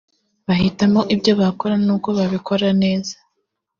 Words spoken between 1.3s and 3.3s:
bakora n’uko babikora neza